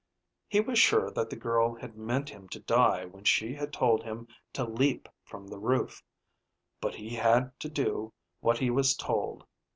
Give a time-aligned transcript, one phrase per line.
[0.47, 4.01] He was sure that the girl had meant him to die when she had told
[4.01, 6.01] him to leap from the roof.
[6.81, 9.45] But he had to do what he was told.